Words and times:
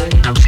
slips 0.00 0.41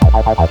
I'll 0.00 0.41